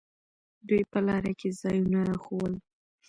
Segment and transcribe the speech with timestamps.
[0.67, 2.53] دوى په لاره کښې ځايونه راښوول.